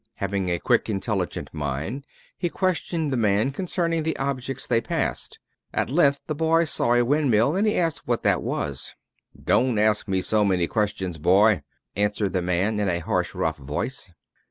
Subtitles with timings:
[0.15, 5.37] Having a quick intelligent mind, he questioned the man concerning the objects they passed.
[5.75, 8.95] At length the boy saw a windmill, and he asked what that was.
[9.39, 11.61] "Don't ask me so many questions, boy,"
[11.95, 14.09] answered the man, in a harsh, rough voice.